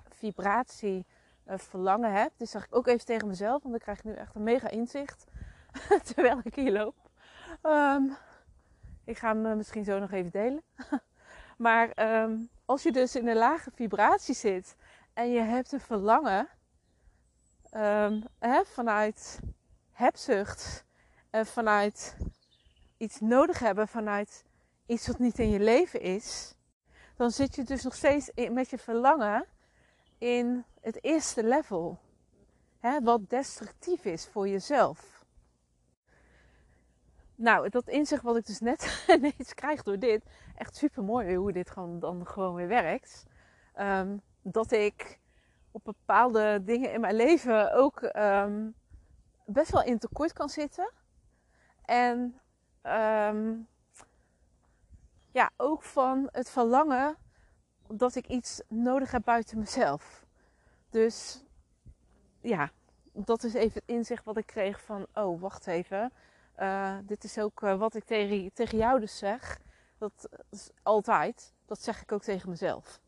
vibratie 0.10 1.06
verlangen 1.48 2.14
hebt. 2.14 2.34
Dit 2.38 2.50
zeg 2.50 2.66
ik 2.66 2.76
ook 2.76 2.88
even 2.88 3.06
tegen 3.06 3.28
mezelf, 3.28 3.64
want 3.64 3.76
ik 3.76 3.82
krijg 3.82 4.04
nu 4.04 4.14
echt 4.14 4.36
een 4.36 4.44
mega 4.44 4.70
inzicht. 4.70 5.26
terwijl 6.14 6.40
ik 6.44 6.56
hier 6.56 6.72
loop. 6.72 6.96
Um, 7.64 8.18
ik 9.04 9.18
ga 9.18 9.28
hem 9.28 9.46
eh, 9.46 9.56
misschien 9.56 9.84
zo 9.84 10.00
nog 10.00 10.12
even 10.12 10.32
delen. 10.32 10.64
maar 11.58 12.22
um, 12.24 12.50
als 12.66 12.84
je 12.84 12.92
dus 12.92 13.16
in 13.16 13.28
een 13.28 13.36
lage 13.36 13.72
vibratie 13.74 14.36
zit 14.36 14.76
en 15.14 15.32
je 15.32 15.40
hebt 15.40 15.72
een 15.72 15.80
verlangen 15.80 16.48
um, 17.72 18.24
hè, 18.40 18.64
vanuit 18.66 19.40
hebzucht, 19.92 20.86
en 21.30 21.46
vanuit 21.46 22.18
iets 22.98 23.20
nodig 23.20 23.60
hebben, 23.60 23.88
vanuit 23.88 24.44
iets 24.86 25.08
wat 25.08 25.20
niet 25.20 25.40
in 25.40 25.50
je 25.50 25.60
leven 25.60 26.02
is, 26.02 26.56
dan 27.16 27.32
zit 27.32 27.56
je 27.56 27.64
dus 27.64 27.84
nog 27.84 27.96
steeds 27.96 28.32
met 28.52 28.70
je 28.70 28.78
verlangen 28.78 29.46
in 30.18 30.66
het 30.82 31.04
eerste 31.04 31.44
level. 31.44 32.00
Hè, 32.80 33.02
wat 33.02 33.30
destructief 33.30 34.06
is 34.06 34.28
voor 34.28 34.48
jezelf. 34.48 35.26
Nou, 37.36 37.70
dat 37.70 37.88
inzicht 37.88 38.24
wat 38.24 38.38
ik 38.38 38.46
dus 38.46 38.60
net 38.60 39.04
ineens 39.18 39.54
krijg 39.54 39.84
door 39.84 40.00
dit, 40.00 40.24
echt 40.56 40.76
super 40.76 41.04
mooi 41.04 41.36
hoe 41.36 41.52
dit 41.52 41.70
gewoon, 41.70 42.00
dan 42.00 42.28
gewoon 42.28 42.56
weer 42.56 42.68
werkt. 42.68 43.26
Um, 43.80 44.22
dat 44.42 44.72
ik 44.72 45.20
op 45.72 45.84
bepaalde 45.84 46.64
dingen 46.64 46.94
in 46.94 47.02
mijn 47.02 47.16
leven 47.16 47.74
ook 47.74 48.02
um, 48.02 48.76
best 49.46 49.72
wel 49.72 49.84
in 49.84 50.00
tekort 50.00 50.34
kan 50.34 50.50
zitten. 50.50 50.92
En 51.86 52.40
um, 52.84 53.68
ja, 55.32 55.50
ook 55.58 55.84
van 55.84 56.30
het 56.32 56.50
verlangen 56.50 57.18
dat 57.88 58.16
ik 58.16 58.28
iets 58.28 58.62
nodig 58.68 59.12
heb 59.12 59.24
buiten 59.24 59.58
mezelf. 59.60 60.26
Dus 60.90 61.44
ja, 62.42 62.72
dat 63.12 63.44
is 63.44 63.54
even 63.54 63.74
het 63.74 63.90
inzicht 63.90 64.26
wat 64.26 64.38
ik 64.38 64.46
kreeg 64.46 64.82
van, 64.82 65.08
oh 65.14 65.42
wacht 65.42 65.68
even. 65.68 66.12
Uh, 66.60 66.98
dit 67.04 67.24
is 67.24 67.38
ook 67.40 67.62
uh, 67.62 67.78
wat 67.78 67.96
ik 67.96 68.04
tegen, 68.04 68.54
tegen 68.54 68.78
jou 68.78 69.00
dus 69.00 69.18
zeg. 69.18 69.60
Dat 69.98 70.30
is 70.50 70.70
altijd. 70.84 71.54
Dat 71.66 71.82
zeg 71.82 72.02
ik 72.02 72.12
ook 72.12 72.24
tegen 72.24 72.50
mezelf. 72.50 73.00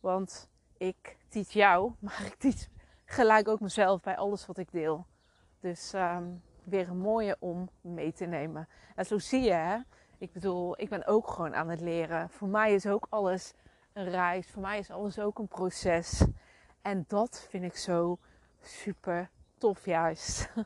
Want 0.00 0.48
ik 0.76 1.16
teach 1.28 1.50
jou, 1.50 1.92
maar 1.98 2.22
ik 2.26 2.34
teach 2.34 2.66
gelijk 3.04 3.48
ook 3.48 3.60
mezelf 3.60 4.00
bij 4.00 4.16
alles 4.16 4.46
wat 4.46 4.58
ik 4.58 4.72
deel. 4.72 5.06
Dus 5.60 5.92
um, 5.94 6.42
weer 6.64 6.88
een 6.88 6.98
mooie 6.98 7.36
om 7.38 7.68
mee 7.80 8.12
te 8.12 8.24
nemen. 8.24 8.68
En 8.94 9.06
zo 9.06 9.18
zie 9.18 9.42
je, 9.42 9.52
hè? 9.52 9.78
ik 10.18 10.32
bedoel, 10.32 10.80
ik 10.80 10.88
ben 10.88 11.06
ook 11.06 11.28
gewoon 11.28 11.54
aan 11.54 11.68
het 11.68 11.80
leren. 11.80 12.30
Voor 12.30 12.48
mij 12.48 12.74
is 12.74 12.86
ook 12.86 13.06
alles 13.08 13.52
een. 13.98 14.50
Voor 14.50 14.62
mij 14.62 14.78
is 14.78 14.90
alles 14.90 15.18
ook 15.18 15.38
een 15.38 15.48
proces. 15.48 16.24
En 16.82 17.04
dat 17.08 17.46
vind 17.48 17.64
ik 17.64 17.76
zo 17.76 18.18
super 18.62 19.30
tof 19.58 19.84
juist. 19.84 20.48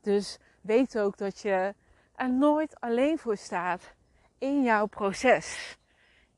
Dus 0.00 0.38
weet 0.60 0.98
ook 0.98 1.16
dat 1.16 1.38
je 1.38 1.74
er 2.14 2.30
nooit 2.30 2.80
alleen 2.80 3.18
voor 3.18 3.36
staat 3.36 3.94
in 4.38 4.62
jouw 4.62 4.86
proces. 4.86 5.78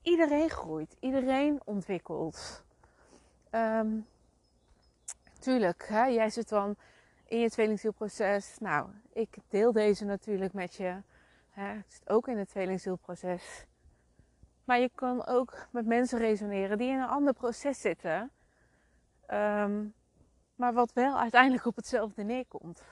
Iedereen 0.03 0.51
groeit, 0.51 0.97
iedereen 1.01 1.61
ontwikkelt. 1.65 2.65
Um, 3.51 4.07
tuurlijk, 5.39 5.87
hè, 5.89 6.05
jij 6.05 6.31
zit 6.31 6.49
dan 6.49 6.77
in 7.27 7.39
je 7.39 7.51
tweelingzielproces. 7.51 8.57
Nou, 8.59 8.89
ik 9.13 9.37
deel 9.49 9.73
deze 9.73 10.05
natuurlijk 10.05 10.53
met 10.53 10.75
je. 10.75 10.97
Hè, 11.51 11.75
ik 11.75 11.85
zit 11.89 12.09
ook 12.09 12.29
in 12.29 12.39
het 12.39 12.49
tweelingzielproces. 12.49 13.65
Maar 14.65 14.79
je 14.79 14.91
kan 14.95 15.27
ook 15.27 15.67
met 15.71 15.87
mensen 15.87 16.19
resoneren 16.19 16.79
die 16.79 16.91
in 16.91 16.99
een 16.99 17.09
ander 17.09 17.33
proces 17.33 17.81
zitten. 17.81 18.31
Um, 19.29 19.95
maar 20.55 20.73
wat 20.73 20.93
wel 20.93 21.19
uiteindelijk 21.19 21.65
op 21.65 21.77
hetzelfde 21.77 22.23
neerkomt. 22.23 22.83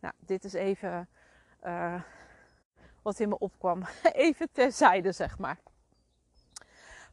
Nou, 0.00 0.14
dit 0.18 0.44
is 0.44 0.52
even 0.52 1.08
uh, 1.64 2.02
wat 3.02 3.20
in 3.20 3.28
me 3.28 3.38
opkwam. 3.38 3.82
even 4.12 4.52
terzijde, 4.52 5.12
zeg 5.12 5.38
maar. 5.38 5.58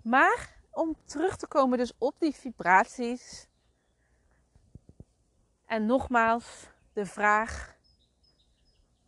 Maar 0.01 0.55
om 0.71 0.95
terug 1.05 1.37
te 1.37 1.47
komen 1.47 1.77
dus 1.77 1.93
op 1.97 2.15
die 2.19 2.35
vibraties. 2.35 3.47
En 5.65 5.85
nogmaals, 5.85 6.69
de 6.93 7.05
vraag: 7.05 7.75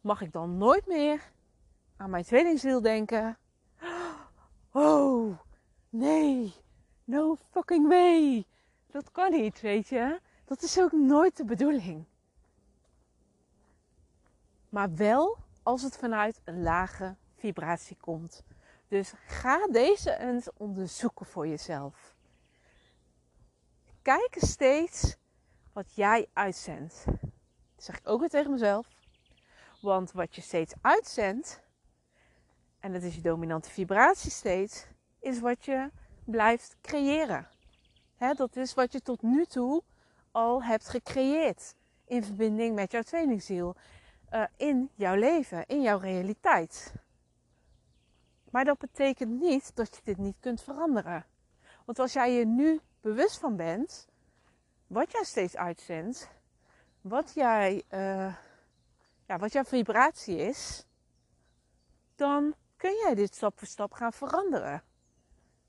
mag 0.01 0.21
ik 0.21 0.31
dan 0.31 0.57
nooit 0.57 0.87
meer 0.87 1.31
aan 1.97 2.09
mijn 2.09 2.23
tweelingziel 2.23 2.81
denken? 2.81 3.37
Oh, 4.71 5.37
nee, 5.89 6.53
no 7.03 7.35
fucking 7.51 7.87
way. 7.87 8.45
Dat 8.87 9.11
kan 9.11 9.31
niet, 9.31 9.61
weet 9.61 9.87
je. 9.87 10.19
Dat 10.45 10.61
is 10.61 10.79
ook 10.79 10.91
nooit 10.91 11.37
de 11.37 11.45
bedoeling. 11.45 12.05
Maar 14.69 14.95
wel 14.95 15.37
als 15.63 15.81
het 15.81 15.97
vanuit 15.97 16.41
een 16.43 16.63
lage 16.63 17.15
vibratie 17.35 17.97
komt. 17.99 18.43
Dus 18.87 19.13
ga 19.25 19.67
deze 19.67 20.17
eens 20.17 20.47
onderzoeken 20.57 21.25
voor 21.25 21.47
jezelf. 21.47 22.15
Kijk 24.01 24.35
steeds 24.37 25.15
wat 25.73 25.93
jij 25.93 26.27
uitzendt. 26.33 27.05
Dat 27.05 27.83
zeg 27.83 27.97
ik 27.97 28.07
ook 28.07 28.19
weer 28.19 28.29
tegen 28.29 28.51
mezelf. 28.51 28.87
Want 29.81 30.11
wat 30.11 30.35
je 30.35 30.41
steeds 30.41 30.73
uitzendt, 30.81 31.61
en 32.81 32.93
dat 32.93 33.01
is 33.01 33.15
je 33.15 33.21
dominante 33.21 33.69
vibratie 33.69 34.31
steeds, 34.31 34.85
is 35.19 35.39
wat 35.39 35.65
je 35.65 35.89
blijft 36.25 36.75
creëren. 36.81 37.47
dat 38.17 38.55
is 38.55 38.73
wat 38.73 38.91
je 38.91 39.01
tot 39.01 39.21
nu 39.21 39.45
toe 39.45 39.83
al 40.31 40.63
hebt 40.63 40.89
gecreëerd 40.89 41.75
in 42.05 42.23
verbinding 42.23 42.75
met 42.75 42.91
jouw 42.91 43.01
tweelingziel. 43.01 43.75
Uh, 44.33 44.43
in 44.57 44.89
jouw 44.95 45.15
leven, 45.15 45.65
in 45.65 45.81
jouw 45.81 45.97
realiteit. 45.97 46.93
Maar 48.51 48.65
dat 48.65 48.77
betekent 48.77 49.39
niet 49.39 49.75
dat 49.75 49.95
je 49.95 50.01
dit 50.03 50.17
niet 50.17 50.35
kunt 50.39 50.61
veranderen. 50.61 51.25
Want 51.85 51.99
als 51.99 52.13
jij 52.13 52.33
je 52.33 52.45
nu 52.45 52.79
bewust 53.01 53.37
van 53.37 53.55
bent, 53.55 54.07
wat 54.87 55.11
jij 55.11 55.23
steeds 55.23 55.55
uitzendt, 55.55 56.29
wat, 57.01 57.33
jij, 57.33 57.83
uh, 57.89 58.35
ja, 59.25 59.37
wat 59.37 59.51
jouw 59.51 59.63
vibratie 59.63 60.37
is, 60.37 60.85
dan 62.15 62.55
kun 62.81 62.95
jij 62.95 63.15
dit 63.15 63.35
stap 63.35 63.59
voor 63.59 63.67
stap 63.67 63.93
gaan 63.93 64.13
veranderen. 64.13 64.83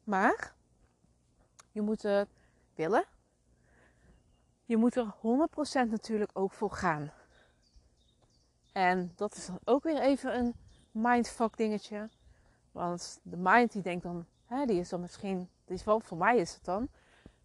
Maar 0.05 0.55
je 1.71 1.81
moet 1.81 2.03
het 2.03 2.29
willen. 2.75 3.05
Je 4.65 4.77
moet 4.77 4.97
er 4.97 5.15
100% 5.87 5.91
natuurlijk 5.91 6.31
ook 6.33 6.53
voor 6.53 6.71
gaan. 6.71 7.13
En 8.73 9.13
dat 9.17 9.35
is 9.35 9.47
dan 9.47 9.59
ook 9.65 9.83
weer 9.83 10.01
even 10.01 10.39
een 10.39 10.55
mindfuck 10.91 11.57
dingetje. 11.57 12.09
Want 12.71 13.21
de 13.23 13.37
mind 13.37 13.73
die 13.73 13.83
denkt 13.83 14.03
dan, 14.03 14.27
hè, 14.47 14.65
die 14.65 14.81
is 14.81 14.89
dan 14.89 15.01
misschien, 15.01 15.49
die 15.65 15.77
is 15.77 15.85
wel 15.85 16.01
voor 16.01 16.19
mij 16.19 16.37
is 16.37 16.55
het 16.55 16.65
dan, 16.65 16.89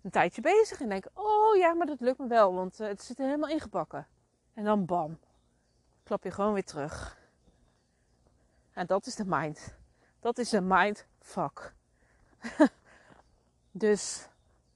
een 0.01 0.11
tijdje 0.11 0.41
bezig. 0.41 0.81
En 0.81 0.89
denk, 0.89 1.05
oh 1.13 1.55
ja, 1.55 1.73
maar 1.73 1.87
dat 1.87 1.99
lukt 1.99 2.19
me 2.19 2.27
wel, 2.27 2.53
want 2.53 2.79
uh, 2.79 2.87
het 2.87 3.01
zit 3.01 3.19
er 3.19 3.25
helemaal 3.25 3.49
ingebakken. 3.49 4.07
En 4.53 4.63
dan 4.63 4.85
bam, 4.85 5.19
klap 6.03 6.23
je 6.23 6.31
gewoon 6.31 6.53
weer 6.53 6.65
terug. 6.65 7.16
En 8.77 8.85
dat 8.85 9.05
is 9.05 9.15
de 9.15 9.25
mind. 9.25 9.75
Dat 10.19 10.37
is 10.37 10.51
een 10.51 10.67
mindfuck. 10.67 11.73
dus 13.71 14.27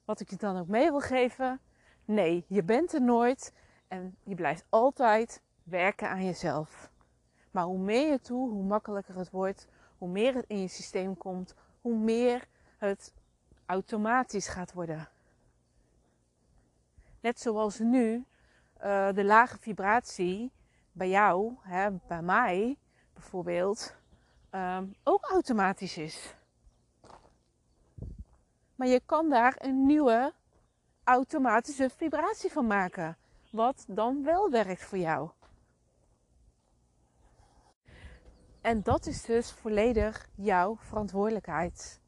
wat 0.05 0.19
ik 0.19 0.29
je 0.29 0.35
dan 0.35 0.57
ook 0.57 0.67
mee 0.67 0.89
wil 0.89 0.99
geven. 0.99 1.59
Nee, 2.05 2.45
je 2.47 2.63
bent 2.63 2.93
er 2.93 3.01
nooit. 3.01 3.53
En 3.87 4.17
je 4.23 4.35
blijft 4.35 4.65
altijd 4.69 5.41
werken 5.63 6.09
aan 6.09 6.25
jezelf. 6.25 6.91
Maar 7.51 7.63
hoe 7.63 7.77
meer 7.77 8.11
je 8.11 8.19
toe, 8.19 8.49
hoe 8.49 8.63
makkelijker 8.63 9.15
het 9.15 9.29
wordt. 9.29 9.67
Hoe 9.97 10.09
meer 10.09 10.33
het 10.33 10.45
in 10.47 10.59
je 10.59 10.67
systeem 10.67 11.17
komt. 11.17 11.55
Hoe 11.81 11.97
meer 11.97 12.47
het 12.77 13.13
automatisch 13.65 14.47
gaat 14.47 14.73
worden. 14.73 15.09
Net 17.19 17.39
zoals 17.39 17.79
nu 17.79 18.25
uh, 18.83 19.11
de 19.11 19.23
lage 19.23 19.57
vibratie 19.59 20.51
bij 20.91 21.09
jou, 21.09 21.55
hè, 21.61 21.91
bij 22.07 22.21
mij 22.21 22.77
bijvoorbeeld, 23.13 23.95
um, 24.51 24.95
ook 25.03 25.23
automatisch 25.23 25.97
is. 25.97 26.35
Maar 28.75 28.87
je 28.87 29.01
kan 29.05 29.29
daar 29.29 29.55
een 29.57 29.85
nieuwe 29.85 30.33
automatische 31.03 31.89
vibratie 31.89 32.51
van 32.51 32.67
maken. 32.67 33.17
Wat 33.51 33.85
dan 33.87 34.23
wel 34.23 34.49
werkt 34.49 34.83
voor 34.83 34.97
jou. 34.97 35.29
En 38.61 38.83
dat 38.83 39.05
is 39.05 39.21
dus 39.21 39.51
volledig 39.51 40.29
jouw 40.35 40.77
verantwoordelijkheid. 40.79 42.01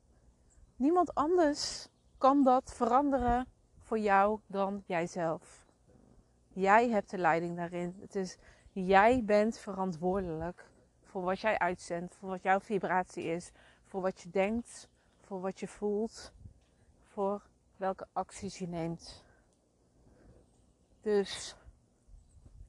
Niemand 0.75 1.15
anders 1.15 1.87
kan 2.17 2.43
dat 2.43 2.73
veranderen 2.75 3.47
voor 3.79 3.99
jou 3.99 4.39
dan 4.47 4.83
jijzelf. 4.85 5.65
Jij 6.53 6.89
hebt 6.89 7.09
de 7.09 7.17
leiding 7.17 7.55
daarin. 7.55 7.97
Het 7.99 8.15
is 8.15 8.37
jij 8.71 9.23
bent 9.25 9.57
verantwoordelijk 9.57 10.71
voor 11.13 11.23
wat 11.23 11.39
jij 11.39 11.59
uitzendt, 11.59 12.15
voor 12.15 12.29
wat 12.29 12.43
jouw 12.43 12.59
vibratie 12.59 13.23
is, 13.23 13.51
voor 13.85 14.01
wat 14.01 14.21
je 14.21 14.29
denkt, 14.29 14.89
voor 15.21 15.41
wat 15.41 15.59
je 15.59 15.67
voelt, 15.67 16.33
voor 17.03 17.41
welke 17.77 18.07
acties 18.13 18.57
je 18.57 18.67
neemt. 18.67 19.25
Dus 21.01 21.55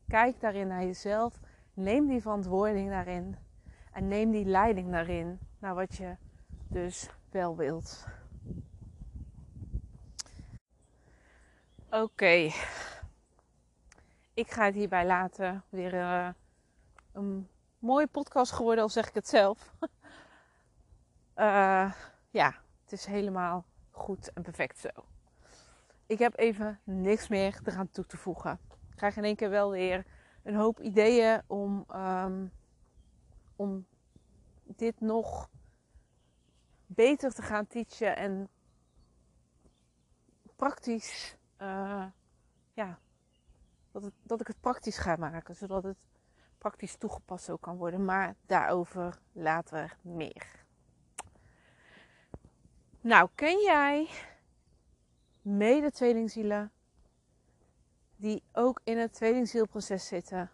kijk 0.08 0.40
daarin 0.40 0.66
naar 0.66 0.84
jezelf, 0.84 1.40
neem 1.74 2.06
die 2.06 2.20
verantwoording 2.20 2.90
daarin 2.90 3.36
en 3.92 4.08
neem 4.08 4.30
die 4.30 4.44
leiding 4.44 4.90
daarin 4.90 5.38
naar 5.58 5.74
wat 5.74 5.96
je 5.96 6.16
dus 6.68 7.08
wel 7.30 7.56
wilt. 7.56 8.06
Oké, 11.90 12.50
ik 14.34 14.50
ga 14.50 14.64
het 14.64 14.74
hierbij 14.74 15.06
laten. 15.06 15.64
Weer 15.68 15.94
uh, 15.94 16.28
een 17.12 17.48
mooie 17.84 18.06
podcast 18.06 18.52
geworden, 18.52 18.84
al 18.84 18.90
zeg 18.90 19.08
ik 19.08 19.14
het 19.14 19.28
zelf. 19.28 19.74
uh, 21.36 21.92
ja, 22.40 22.54
het 22.82 22.92
is 22.92 23.04
helemaal 23.04 23.64
goed 23.90 24.32
en 24.32 24.42
perfect 24.42 24.78
zo. 24.78 24.88
Ik 26.06 26.18
heb 26.18 26.38
even 26.38 26.80
niks 26.84 27.28
meer 27.28 27.60
eraan 27.64 27.90
toe 27.90 28.06
te 28.06 28.16
voegen. 28.16 28.58
Ik 28.90 28.96
krijg 28.96 29.16
in 29.16 29.24
één 29.24 29.36
keer 29.36 29.50
wel 29.50 29.70
weer 29.70 30.04
een 30.42 30.54
hoop 30.54 30.80
ideeën 30.80 31.42
om, 31.46 31.86
um, 31.94 32.52
om 33.56 33.86
dit 34.64 35.00
nog 35.00 35.50
beter 36.86 37.34
te 37.34 37.42
gaan 37.42 37.66
teachen 37.66 38.16
en 38.16 38.48
praktisch, 40.56 41.36
uh, 41.60 42.06
ja, 42.72 42.98
dat, 43.92 44.10
dat 44.22 44.40
ik 44.40 44.46
het 44.46 44.60
praktisch 44.60 44.98
ga 44.98 45.16
maken, 45.16 45.56
zodat 45.56 45.82
het 45.82 46.13
praktisch 46.64 46.96
toegepast 46.96 47.50
ook 47.50 47.60
kan 47.60 47.76
worden. 47.76 48.04
Maar 48.04 48.34
daarover 48.46 49.18
later 49.32 49.96
meer. 50.00 50.64
Nou, 53.00 53.28
ken 53.34 53.60
jij 53.60 54.08
mede 55.42 55.90
tweelingzielen 55.90 56.72
die 58.16 58.42
ook 58.52 58.80
in 58.84 58.98
het 58.98 59.12
tweelingzielproces 59.12 60.06
zitten, 60.06 60.50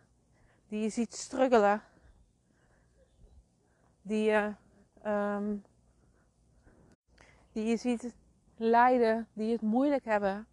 die 0.68 0.80
je 0.80 0.88
ziet 0.88 1.14
struggelen, 1.14 1.82
die 4.02 4.24
je, 4.24 4.54
um, 5.06 5.64
die 7.52 7.64
je 7.64 7.76
ziet 7.76 8.14
lijden, 8.56 9.28
die 9.32 9.52
het 9.52 9.62
moeilijk 9.62 10.04
hebben? 10.04 10.46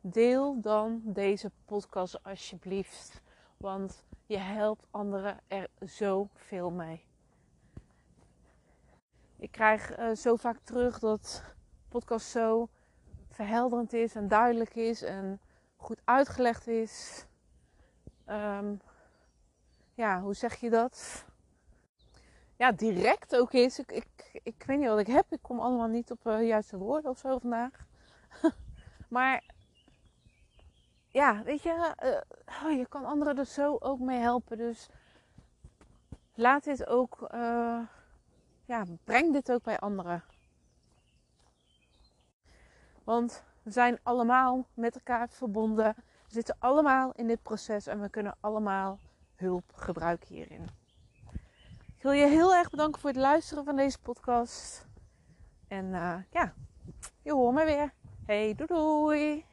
Deel 0.00 0.60
dan 0.60 1.00
deze 1.04 1.50
podcast 1.64 2.24
alsjeblieft, 2.24 3.22
want 3.56 4.04
je 4.30 4.38
helpt 4.38 4.86
anderen 4.90 5.40
er 5.48 5.68
zoveel 5.80 6.70
mee. 6.70 7.04
Ik 9.36 9.50
krijg 9.50 9.98
uh, 9.98 10.14
zo 10.14 10.36
vaak 10.36 10.58
terug 10.62 10.98
dat 10.98 11.42
podcast 11.88 12.26
zo 12.26 12.68
verhelderend 13.30 13.92
is 13.92 14.14
en 14.14 14.28
duidelijk 14.28 14.74
is 14.74 15.02
en 15.02 15.40
goed 15.76 16.00
uitgelegd 16.04 16.66
is. 16.66 17.26
Um, 18.26 18.80
ja, 19.94 20.20
hoe 20.20 20.34
zeg 20.34 20.56
je 20.56 20.70
dat? 20.70 21.24
Ja, 22.56 22.72
direct 22.72 23.36
ook 23.36 23.52
is. 23.52 23.78
Ik, 23.78 23.92
ik, 23.92 24.40
ik 24.42 24.62
weet 24.66 24.78
niet 24.78 24.88
wat 24.88 24.98
ik 24.98 25.06
heb. 25.06 25.32
Ik 25.32 25.42
kom 25.42 25.60
allemaal 25.60 25.88
niet 25.88 26.10
op 26.10 26.26
uh, 26.26 26.46
juiste 26.46 26.76
woorden 26.76 27.10
of 27.10 27.18
zo 27.18 27.38
vandaag. 27.38 27.86
maar 29.08 29.42
ja, 31.10 31.42
weet 31.42 31.62
je, 31.62 31.94
uh, 32.02 32.64
oh, 32.64 32.76
je 32.78 32.86
kan 32.88 33.04
anderen 33.04 33.38
er 33.38 33.46
zo 33.46 33.76
ook 33.80 33.98
mee 33.98 34.18
helpen. 34.18 34.56
Dus 34.56 34.88
laat 36.34 36.64
dit 36.64 36.86
ook. 36.86 37.28
Uh, 37.34 37.80
ja, 38.64 38.84
breng 39.04 39.32
dit 39.32 39.52
ook 39.52 39.62
bij 39.62 39.78
anderen. 39.78 40.22
Want 43.04 43.44
we 43.62 43.70
zijn 43.70 43.98
allemaal 44.02 44.66
met 44.74 44.94
elkaar 44.94 45.28
verbonden. 45.28 45.94
We 45.96 46.32
zitten 46.32 46.56
allemaal 46.58 47.12
in 47.12 47.26
dit 47.26 47.42
proces 47.42 47.86
en 47.86 48.00
we 48.00 48.08
kunnen 48.08 48.36
allemaal 48.40 48.98
hulp 49.34 49.72
gebruiken 49.74 50.34
hierin. 50.34 50.68
Ik 51.96 52.02
wil 52.02 52.12
je 52.12 52.26
heel 52.26 52.54
erg 52.54 52.70
bedanken 52.70 53.00
voor 53.00 53.10
het 53.10 53.18
luisteren 53.18 53.64
van 53.64 53.76
deze 53.76 53.98
podcast. 53.98 54.86
En 55.68 55.84
uh, 55.84 56.16
ja, 56.30 56.54
je 57.22 57.32
hoort 57.32 57.54
me 57.54 57.64
weer. 57.64 57.92
Hey, 58.26 58.54
doei 58.54 58.66
doei! 58.66 59.49